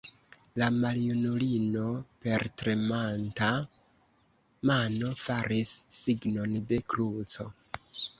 La 0.59 0.67
maljunulino 0.75 1.83
per 2.23 2.45
tremanta 2.61 3.49
mano 4.71 5.11
faris 5.25 5.75
signon 5.99 6.57
de 6.73 6.81
kruco. 6.95 7.47